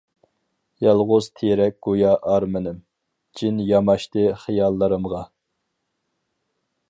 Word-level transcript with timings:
يالغۇز 0.85 1.25
تېرەك 1.41 1.75
گويا 1.87 2.13
ئارمىنىم، 2.31 2.79
جىن 3.41 3.61
ياماشتى 3.67 4.25
خىياللىرىمغا. 4.45 5.23